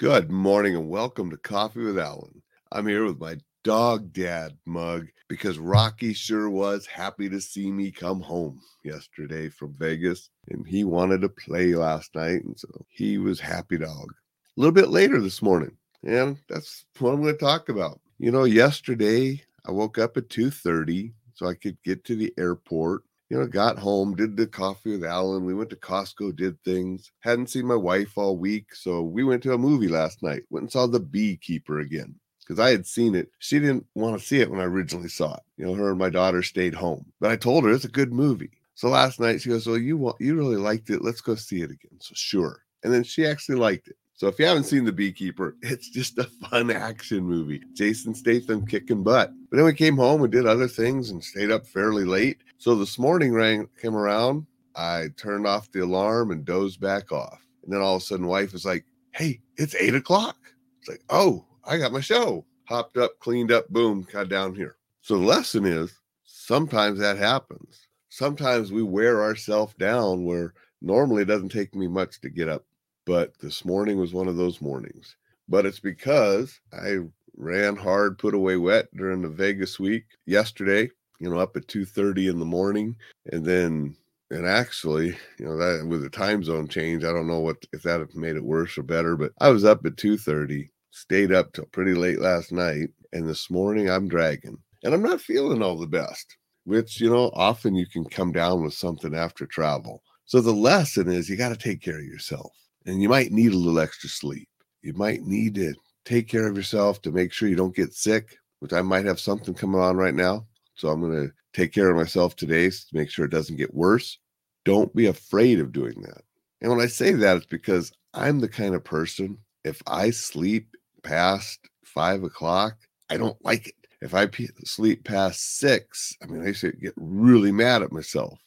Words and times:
Good 0.00 0.28
morning 0.28 0.74
and 0.74 0.88
welcome 0.88 1.30
to 1.30 1.36
Coffee 1.36 1.84
with 1.84 1.98
Alain. 1.98 2.42
I'm 2.72 2.88
here 2.88 3.04
with 3.04 3.20
my 3.20 3.36
dog 3.62 4.12
dad 4.12 4.58
mug 4.66 5.06
because 5.28 5.56
Rocky 5.56 6.12
sure 6.12 6.50
was 6.50 6.84
happy 6.84 7.28
to 7.28 7.40
see 7.40 7.70
me 7.70 7.92
come 7.92 8.20
home 8.20 8.60
yesterday 8.82 9.48
from 9.48 9.72
Vegas 9.78 10.30
and 10.48 10.66
he 10.66 10.82
wanted 10.82 11.20
to 11.20 11.28
play 11.28 11.76
last 11.76 12.12
night 12.16 12.42
and 12.42 12.58
so 12.58 12.66
he 12.88 13.18
was 13.18 13.38
happy 13.38 13.78
dog. 13.78 14.12
A 14.56 14.60
little 14.60 14.74
bit 14.74 14.88
later 14.88 15.20
this 15.20 15.40
morning 15.40 15.76
and 16.02 16.38
that's 16.48 16.86
what 16.98 17.12
I'm 17.12 17.22
going 17.22 17.32
to 17.32 17.38
talk 17.38 17.68
about. 17.68 18.00
You 18.18 18.32
know, 18.32 18.44
yesterday 18.44 19.44
I 19.64 19.70
woke 19.70 19.98
up 19.98 20.16
at 20.16 20.28
2:30 20.28 21.12
so 21.34 21.46
I 21.46 21.54
could 21.54 21.80
get 21.84 22.04
to 22.06 22.16
the 22.16 22.34
airport 22.36 23.04
you 23.34 23.40
know, 23.40 23.46
got 23.48 23.76
home, 23.76 24.14
did 24.14 24.36
the 24.36 24.46
coffee 24.46 24.92
with 24.92 25.02
Alain. 25.02 25.44
We 25.44 25.54
went 25.54 25.68
to 25.70 25.76
Costco, 25.76 26.36
did 26.36 26.56
things. 26.62 27.10
Hadn't 27.18 27.50
seen 27.50 27.66
my 27.66 27.74
wife 27.74 28.16
all 28.16 28.36
week. 28.36 28.72
So 28.76 29.02
we 29.02 29.24
went 29.24 29.42
to 29.42 29.54
a 29.54 29.58
movie 29.58 29.88
last 29.88 30.22
night, 30.22 30.44
went 30.50 30.62
and 30.62 30.72
saw 30.72 30.86
The 30.86 31.00
Beekeeper 31.00 31.80
again 31.80 32.14
because 32.38 32.60
I 32.60 32.70
had 32.70 32.86
seen 32.86 33.16
it. 33.16 33.32
She 33.40 33.58
didn't 33.58 33.86
want 33.96 34.16
to 34.16 34.24
see 34.24 34.38
it 34.38 34.48
when 34.48 34.60
I 34.60 34.64
originally 34.64 35.08
saw 35.08 35.34
it. 35.34 35.42
You 35.56 35.66
know, 35.66 35.74
her 35.74 35.90
and 35.90 35.98
my 35.98 36.10
daughter 36.10 36.44
stayed 36.44 36.74
home, 36.74 37.06
but 37.20 37.32
I 37.32 37.36
told 37.36 37.64
her 37.64 37.72
it's 37.72 37.84
a 37.84 37.88
good 37.88 38.12
movie. 38.12 38.52
So 38.76 38.88
last 38.88 39.18
night 39.18 39.40
she 39.40 39.48
goes, 39.48 39.66
"Well, 39.66 39.78
you 39.78 39.96
want 39.96 40.20
you 40.20 40.36
really 40.36 40.56
liked 40.56 40.90
it. 40.90 41.02
Let's 41.02 41.20
go 41.20 41.34
see 41.34 41.62
it 41.62 41.72
again." 41.72 41.98
So 41.98 42.12
sure. 42.14 42.62
And 42.84 42.92
then 42.92 43.02
she 43.02 43.26
actually 43.26 43.58
liked 43.58 43.88
it. 43.88 43.96
So 44.24 44.28
if 44.28 44.38
you 44.38 44.46
haven't 44.46 44.64
seen 44.64 44.86
The 44.86 44.90
Beekeeper, 44.92 45.54
it's 45.62 45.90
just 45.90 46.16
a 46.16 46.24
fun 46.24 46.70
action 46.70 47.24
movie. 47.24 47.62
Jason 47.74 48.14
Statham 48.14 48.66
kicking 48.66 49.02
butt. 49.02 49.30
But 49.50 49.58
then 49.58 49.66
we 49.66 49.74
came 49.74 49.98
home 49.98 50.22
and 50.22 50.32
did 50.32 50.46
other 50.46 50.66
things 50.66 51.10
and 51.10 51.22
stayed 51.22 51.50
up 51.50 51.66
fairly 51.66 52.06
late. 52.06 52.38
So 52.56 52.74
this 52.74 52.98
morning 52.98 53.34
rang 53.34 53.68
came 53.78 53.94
around. 53.94 54.46
I 54.76 55.08
turned 55.18 55.46
off 55.46 55.70
the 55.70 55.80
alarm 55.80 56.30
and 56.30 56.42
dozed 56.42 56.80
back 56.80 57.12
off. 57.12 57.46
And 57.64 57.70
then 57.70 57.82
all 57.82 57.96
of 57.96 58.00
a 58.00 58.04
sudden, 58.06 58.26
wife 58.26 58.54
was 58.54 58.64
like, 58.64 58.86
"Hey, 59.10 59.42
it's 59.58 59.74
eight 59.74 59.94
o'clock." 59.94 60.38
It's 60.80 60.88
like, 60.88 61.02
"Oh, 61.10 61.44
I 61.62 61.76
got 61.76 61.92
my 61.92 62.00
show." 62.00 62.46
Hopped 62.64 62.96
up, 62.96 63.18
cleaned 63.18 63.52
up, 63.52 63.68
boom, 63.68 64.06
got 64.10 64.30
down 64.30 64.54
here. 64.54 64.76
So 65.02 65.18
the 65.18 65.26
lesson 65.26 65.66
is 65.66 66.00
sometimes 66.24 66.98
that 66.98 67.18
happens. 67.18 67.88
Sometimes 68.08 68.72
we 68.72 68.82
wear 68.82 69.22
ourselves 69.22 69.74
down 69.74 70.24
where 70.24 70.54
normally 70.80 71.24
it 71.24 71.26
doesn't 71.26 71.50
take 71.50 71.74
me 71.74 71.88
much 71.88 72.22
to 72.22 72.30
get 72.30 72.48
up 72.48 72.64
but 73.06 73.38
this 73.40 73.64
morning 73.64 73.98
was 73.98 74.14
one 74.14 74.28
of 74.28 74.36
those 74.36 74.60
mornings. 74.60 75.16
But 75.48 75.66
it's 75.66 75.80
because 75.80 76.58
I 76.72 76.98
ran 77.36 77.76
hard, 77.76 78.18
put 78.18 78.34
away 78.34 78.56
wet 78.56 78.86
during 78.96 79.22
the 79.22 79.28
Vegas 79.28 79.78
week 79.78 80.04
yesterday, 80.26 80.90
you 81.18 81.28
know, 81.28 81.38
up 81.38 81.56
at 81.56 81.68
2:30 81.68 82.28
in 82.28 82.38
the 82.38 82.44
morning. 82.44 82.96
And 83.32 83.44
then 83.44 83.96
and 84.30 84.46
actually, 84.46 85.16
you 85.38 85.44
know, 85.44 85.56
that 85.56 85.86
with 85.86 86.02
the 86.02 86.10
time 86.10 86.42
zone 86.42 86.66
change, 86.66 87.04
I 87.04 87.12
don't 87.12 87.26
know 87.26 87.40
what 87.40 87.58
if 87.72 87.82
that 87.82 88.14
made 88.14 88.36
it 88.36 88.44
worse 88.44 88.78
or 88.78 88.82
better, 88.82 89.16
but 89.16 89.32
I 89.40 89.50
was 89.50 89.64
up 89.64 89.84
at 89.84 89.96
2:30, 89.96 90.70
stayed 90.90 91.32
up 91.32 91.52
till 91.52 91.66
pretty 91.66 91.94
late 91.94 92.20
last 92.20 92.52
night, 92.52 92.88
and 93.12 93.28
this 93.28 93.50
morning 93.50 93.90
I'm 93.90 94.08
dragging. 94.08 94.58
And 94.82 94.94
I'm 94.94 95.02
not 95.02 95.20
feeling 95.20 95.62
all 95.62 95.78
the 95.78 95.86
best, 95.86 96.36
which, 96.64 97.00
you 97.00 97.10
know, 97.10 97.30
often 97.34 97.74
you 97.74 97.86
can 97.86 98.04
come 98.04 98.32
down 98.32 98.62
with 98.62 98.74
something 98.74 99.14
after 99.14 99.46
travel. 99.46 100.02
So 100.26 100.40
the 100.40 100.52
lesson 100.52 101.08
is 101.10 101.28
you 101.28 101.36
got 101.36 101.50
to 101.50 101.56
take 101.56 101.82
care 101.82 101.98
of 101.98 102.04
yourself 102.04 102.52
and 102.86 103.02
you 103.02 103.08
might 103.08 103.32
need 103.32 103.52
a 103.52 103.56
little 103.56 103.80
extra 103.80 104.08
sleep. 104.08 104.48
You 104.82 104.92
might 104.94 105.22
need 105.22 105.54
to 105.56 105.74
take 106.04 106.28
care 106.28 106.46
of 106.46 106.56
yourself 106.56 107.00
to 107.02 107.12
make 107.12 107.32
sure 107.32 107.48
you 107.48 107.56
don't 107.56 107.74
get 107.74 107.94
sick, 107.94 108.36
which 108.60 108.72
I 108.72 108.82
might 108.82 109.06
have 109.06 109.20
something 109.20 109.54
coming 109.54 109.80
on 109.80 109.96
right 109.96 110.14
now. 110.14 110.46
So 110.74 110.88
I'm 110.88 111.00
going 111.00 111.28
to 111.28 111.32
take 111.52 111.72
care 111.72 111.90
of 111.90 111.96
myself 111.96 112.36
today 112.36 112.68
to 112.68 112.86
make 112.92 113.10
sure 113.10 113.24
it 113.24 113.30
doesn't 113.30 113.56
get 113.56 113.74
worse. 113.74 114.18
Don't 114.64 114.94
be 114.94 115.06
afraid 115.06 115.60
of 115.60 115.72
doing 115.72 116.00
that. 116.02 116.22
And 116.60 116.70
when 116.70 116.80
I 116.80 116.86
say 116.86 117.12
that, 117.12 117.36
it's 117.36 117.46
because 117.46 117.92
I'm 118.12 118.40
the 118.40 118.48
kind 118.48 118.74
of 118.74 118.84
person, 118.84 119.38
if 119.64 119.82
I 119.86 120.10
sleep 120.10 120.76
past 121.02 121.60
five 121.84 122.22
o'clock, 122.22 122.76
I 123.10 123.16
don't 123.16 123.42
like 123.44 123.68
it. 123.68 123.74
If 124.00 124.14
I 124.14 124.28
sleep 124.64 125.04
past 125.04 125.58
six, 125.58 126.14
I 126.22 126.26
mean, 126.26 126.46
I 126.46 126.52
should 126.52 126.80
get 126.80 126.92
really 126.96 127.52
mad 127.52 127.82
at 127.82 127.92
myself. 127.92 128.38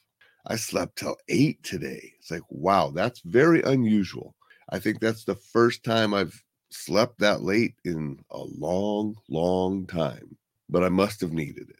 I 0.47 0.56
slept 0.56 0.97
till 0.97 1.18
eight 1.28 1.62
today. 1.63 2.13
It's 2.19 2.31
like, 2.31 2.44
wow, 2.50 2.90
that's 2.90 3.19
very 3.19 3.62
unusual. 3.63 4.34
I 4.69 4.80
think 4.80 5.00
that's 5.00 5.25
the 5.25 5.35
first 5.35 5.84
time 5.84 6.13
I've 6.13 6.41
slept 6.69 7.19
that 7.19 7.41
late 7.41 7.75
in 7.84 8.19
a 8.31 8.40
long, 8.40 9.16
long 9.30 9.86
time, 9.88 10.38
but 10.69 10.84
I 10.84 10.90
must 10.90 11.19
have 11.22 11.34
needed 11.34 11.69
it. 11.69 11.75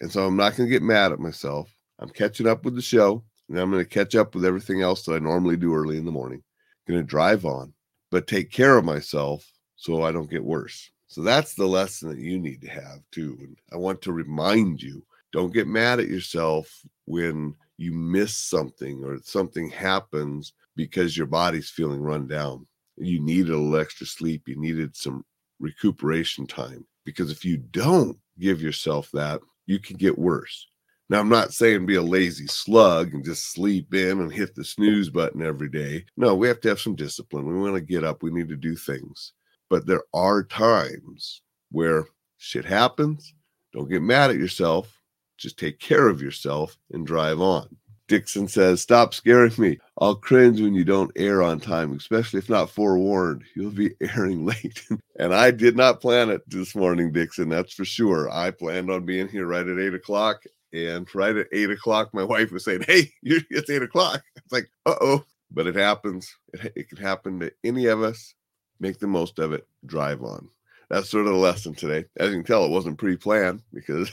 And 0.00 0.12
so 0.12 0.26
I'm 0.26 0.36
not 0.36 0.54
going 0.56 0.68
to 0.68 0.72
get 0.72 0.82
mad 0.82 1.12
at 1.12 1.18
myself. 1.18 1.74
I'm 1.98 2.10
catching 2.10 2.46
up 2.46 2.64
with 2.64 2.74
the 2.74 2.82
show, 2.82 3.24
and 3.48 3.58
I'm 3.58 3.70
going 3.70 3.82
to 3.82 3.88
catch 3.88 4.14
up 4.14 4.34
with 4.34 4.44
everything 4.44 4.82
else 4.82 5.04
that 5.04 5.14
I 5.14 5.18
normally 5.18 5.56
do 5.56 5.74
early 5.74 5.96
in 5.96 6.04
the 6.04 6.12
morning. 6.12 6.42
going 6.86 7.00
to 7.00 7.06
drive 7.06 7.46
on, 7.46 7.72
but 8.10 8.26
take 8.26 8.50
care 8.50 8.76
of 8.76 8.84
myself 8.84 9.50
so 9.76 10.02
I 10.02 10.12
don't 10.12 10.30
get 10.30 10.44
worse. 10.44 10.90
So 11.06 11.22
that's 11.22 11.54
the 11.54 11.66
lesson 11.66 12.10
that 12.10 12.18
you 12.18 12.38
need 12.38 12.60
to 12.62 12.68
have 12.68 13.00
too. 13.12 13.36
And 13.40 13.56
I 13.72 13.76
want 13.76 14.02
to 14.02 14.12
remind 14.12 14.82
you 14.82 15.04
don't 15.34 15.52
get 15.52 15.66
mad 15.66 15.98
at 15.98 16.06
yourself 16.06 16.86
when 17.06 17.56
you 17.76 17.90
miss 17.90 18.36
something 18.36 19.02
or 19.02 19.18
something 19.24 19.68
happens 19.68 20.52
because 20.76 21.16
your 21.16 21.26
body's 21.26 21.68
feeling 21.68 22.00
run 22.00 22.28
down. 22.28 22.64
You 22.96 23.18
needed 23.18 23.50
a 23.50 23.58
little 23.58 23.76
extra 23.76 24.06
sleep, 24.06 24.46
you 24.46 24.54
needed 24.54 24.94
some 24.94 25.24
recuperation 25.58 26.46
time. 26.46 26.86
Because 27.04 27.32
if 27.32 27.44
you 27.44 27.56
don't 27.56 28.16
give 28.38 28.62
yourself 28.62 29.10
that, 29.12 29.40
you 29.66 29.80
can 29.80 29.96
get 29.96 30.16
worse. 30.16 30.68
Now, 31.10 31.18
I'm 31.18 31.28
not 31.28 31.52
saying 31.52 31.84
be 31.84 31.96
a 31.96 32.02
lazy 32.02 32.46
slug 32.46 33.12
and 33.12 33.24
just 33.24 33.50
sleep 33.52 33.92
in 33.92 34.20
and 34.20 34.32
hit 34.32 34.54
the 34.54 34.64
snooze 34.64 35.10
button 35.10 35.44
every 35.44 35.68
day. 35.68 36.04
No, 36.16 36.36
we 36.36 36.46
have 36.46 36.60
to 36.60 36.68
have 36.68 36.80
some 36.80 36.94
discipline. 36.94 37.44
We 37.44 37.58
want 37.58 37.74
to 37.74 37.80
get 37.80 38.04
up, 38.04 38.22
we 38.22 38.30
need 38.30 38.48
to 38.50 38.56
do 38.56 38.76
things. 38.76 39.32
But 39.68 39.84
there 39.84 40.04
are 40.14 40.44
times 40.44 41.42
where 41.72 42.06
shit 42.38 42.64
happens. 42.64 43.34
Don't 43.72 43.90
get 43.90 44.00
mad 44.00 44.30
at 44.30 44.36
yourself. 44.36 45.00
Just 45.36 45.58
take 45.58 45.78
care 45.78 46.08
of 46.08 46.22
yourself 46.22 46.76
and 46.92 47.06
drive 47.06 47.40
on. 47.40 47.76
Dixon 48.06 48.48
says, 48.48 48.82
Stop 48.82 49.14
scaring 49.14 49.52
me. 49.58 49.78
I'll 49.98 50.14
cringe 50.14 50.60
when 50.60 50.74
you 50.74 50.84
don't 50.84 51.12
air 51.16 51.42
on 51.42 51.60
time, 51.60 51.92
especially 51.92 52.38
if 52.38 52.50
not 52.50 52.70
forewarned. 52.70 53.44
You'll 53.56 53.70
be 53.70 53.94
airing 54.00 54.44
late. 54.44 54.86
and 55.18 55.34
I 55.34 55.50
did 55.50 55.76
not 55.76 56.00
plan 56.00 56.30
it 56.30 56.48
this 56.48 56.74
morning, 56.74 57.12
Dixon. 57.12 57.48
That's 57.48 57.72
for 57.72 57.84
sure. 57.84 58.30
I 58.30 58.50
planned 58.50 58.90
on 58.90 59.06
being 59.06 59.28
here 59.28 59.46
right 59.46 59.66
at 59.66 59.78
eight 59.78 59.94
o'clock. 59.94 60.42
And 60.72 61.08
right 61.14 61.36
at 61.36 61.46
eight 61.52 61.70
o'clock, 61.70 62.12
my 62.12 62.24
wife 62.34 62.50
was 62.52 62.64
saying, 62.64 62.84
Hey, 62.86 63.10
it's 63.22 63.70
eight 63.70 63.82
o'clock. 63.82 64.22
It's 64.36 64.52
like, 64.52 64.68
uh 64.86 64.96
oh. 65.00 65.24
But 65.50 65.66
it 65.66 65.76
happens. 65.76 66.34
It, 66.52 66.72
it 66.76 66.88
can 66.88 66.98
happen 66.98 67.40
to 67.40 67.52
any 67.62 67.86
of 67.86 68.02
us. 68.02 68.34
Make 68.80 68.98
the 68.98 69.06
most 69.06 69.38
of 69.38 69.52
it. 69.52 69.66
Drive 69.86 70.22
on. 70.22 70.48
That's 70.90 71.08
sort 71.08 71.26
of 71.26 71.32
the 71.32 71.38
lesson 71.38 71.74
today. 71.74 72.04
As 72.16 72.30
you 72.30 72.36
can 72.36 72.44
tell, 72.44 72.64
it 72.64 72.70
wasn't 72.70 72.98
pre 72.98 73.16
planned 73.16 73.62
because 73.72 74.10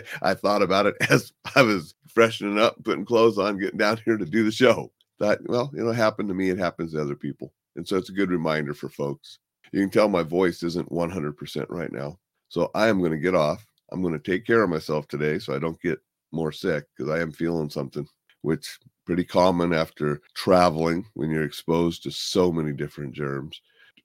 I 0.22 0.34
thought 0.34 0.62
about 0.62 0.86
it 0.86 0.94
as 1.10 1.32
I 1.54 1.62
was 1.62 1.94
freshening 2.08 2.58
up, 2.58 2.82
putting 2.84 3.04
clothes 3.04 3.38
on, 3.38 3.58
getting 3.58 3.78
down 3.78 4.00
here 4.04 4.16
to 4.16 4.26
do 4.26 4.44
the 4.44 4.52
show. 4.52 4.92
Thought, 5.18 5.38
well, 5.48 5.70
you 5.74 5.84
know, 5.84 5.92
happened 5.92 6.28
to 6.28 6.34
me, 6.34 6.50
it 6.50 6.58
happens 6.58 6.92
to 6.92 7.00
other 7.00 7.14
people. 7.14 7.52
And 7.76 7.86
so 7.86 7.96
it's 7.96 8.10
a 8.10 8.14
good 8.14 8.30
reminder 8.30 8.74
for 8.74 8.88
folks. 8.88 9.38
You 9.72 9.80
can 9.80 9.90
tell 9.90 10.08
my 10.08 10.22
voice 10.22 10.62
isn't 10.62 10.90
100% 10.90 11.66
right 11.70 11.92
now. 11.92 12.18
So 12.48 12.70
I 12.74 12.88
am 12.88 12.98
going 12.98 13.12
to 13.12 13.18
get 13.18 13.34
off. 13.34 13.66
I'm 13.90 14.02
going 14.02 14.18
to 14.18 14.30
take 14.30 14.46
care 14.46 14.62
of 14.62 14.70
myself 14.70 15.08
today 15.08 15.38
so 15.38 15.54
I 15.54 15.58
don't 15.58 15.80
get 15.80 15.98
more 16.32 16.52
sick 16.52 16.84
because 16.96 17.10
I 17.10 17.20
am 17.20 17.32
feeling 17.32 17.70
something, 17.70 18.06
which 18.42 18.78
pretty 19.06 19.24
common 19.24 19.72
after 19.72 20.20
traveling 20.34 21.06
when 21.14 21.30
you're 21.30 21.44
exposed 21.44 22.02
to 22.02 22.10
so 22.10 22.52
many 22.52 22.72
different 22.72 23.14
germs. 23.14 23.60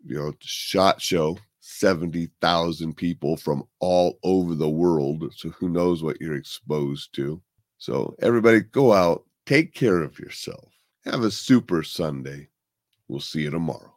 You 0.06 0.16
know, 0.16 0.34
SHOT 0.40 1.02
Show 1.02 1.38
70,000 1.60 2.96
people 2.96 3.36
from 3.38 3.64
all 3.80 4.20
over 4.24 4.56
the 4.56 4.70
world. 4.70 5.34
So 5.36 5.50
who 5.50 5.70
knows 5.70 6.04
what 6.04 6.22
you're 6.22 6.36
exposed 6.36 7.14
to. 7.16 7.42
So 7.78 8.16
everybody 8.22 8.62
go 8.62 8.94
out, 8.94 9.26
take 9.46 9.74
care 9.74 10.02
of 10.02 10.20
yourself. 10.20 10.72
Have 11.06 11.24
a 11.24 11.32
super 11.32 11.84
Sunday. 11.84 12.48
We'll 13.08 13.20
see 13.20 13.42
you 13.42 13.50
tomorrow. 13.50 13.97